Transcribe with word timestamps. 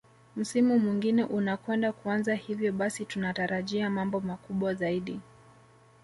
Msimu 0.35 0.79
mwingine 0.79 1.23
unakwenda 1.23 1.91
kuanza 1.91 2.35
hivyo 2.35 2.73
basi 2.73 3.05
tunatarajia 3.05 3.89
mambo 3.89 4.19
makubwa 4.19 4.73
zaidi 4.73 5.19